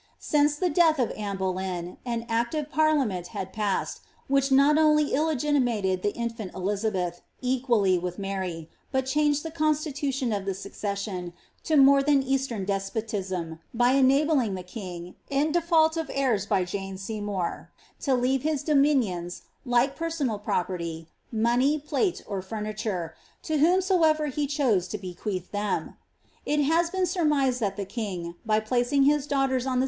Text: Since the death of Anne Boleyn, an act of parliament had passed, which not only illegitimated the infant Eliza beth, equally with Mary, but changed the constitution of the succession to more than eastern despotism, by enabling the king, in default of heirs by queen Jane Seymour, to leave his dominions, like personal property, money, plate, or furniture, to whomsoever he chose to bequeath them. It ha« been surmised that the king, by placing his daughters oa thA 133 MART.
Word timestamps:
Since 0.17 0.55
the 0.55 0.67
death 0.71 0.97
of 0.97 1.11
Anne 1.11 1.37
Boleyn, 1.37 1.97
an 2.07 2.25
act 2.27 2.55
of 2.55 2.71
parliament 2.71 3.27
had 3.37 3.53
passed, 3.53 3.99
which 4.27 4.51
not 4.51 4.75
only 4.79 5.13
illegitimated 5.13 6.01
the 6.01 6.11
infant 6.15 6.55
Eliza 6.55 6.89
beth, 6.89 7.21
equally 7.39 7.99
with 7.99 8.17
Mary, 8.17 8.67
but 8.91 9.05
changed 9.05 9.43
the 9.43 9.51
constitution 9.51 10.33
of 10.33 10.45
the 10.45 10.55
succession 10.55 11.33
to 11.65 11.77
more 11.77 12.01
than 12.01 12.23
eastern 12.23 12.65
despotism, 12.65 13.59
by 13.75 13.91
enabling 13.91 14.55
the 14.55 14.63
king, 14.63 15.13
in 15.29 15.51
default 15.51 15.95
of 15.97 16.09
heirs 16.11 16.47
by 16.47 16.65
queen 16.65 16.95
Jane 16.95 16.97
Seymour, 16.97 17.69
to 17.99 18.15
leave 18.15 18.41
his 18.41 18.63
dominions, 18.63 19.43
like 19.67 19.95
personal 19.95 20.39
property, 20.39 21.09
money, 21.31 21.77
plate, 21.77 22.23
or 22.25 22.41
furniture, 22.41 23.13
to 23.43 23.59
whomsoever 23.59 24.29
he 24.29 24.47
chose 24.47 24.87
to 24.87 24.97
bequeath 24.97 25.51
them. 25.51 25.95
It 26.43 26.63
ha« 26.65 26.89
been 26.91 27.05
surmised 27.05 27.59
that 27.59 27.77
the 27.77 27.85
king, 27.85 28.33
by 28.43 28.59
placing 28.61 29.03
his 29.03 29.27
daughters 29.27 29.65
oa 29.65 29.69
thA 29.69 29.69
133 29.69 29.77
MART. 29.77 29.79